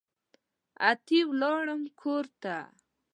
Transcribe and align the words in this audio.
اتي 0.89 1.19
ولاړم 1.29 1.81
کورته 2.01 2.55